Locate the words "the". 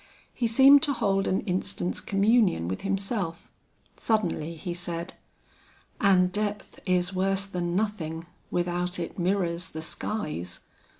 9.69-9.83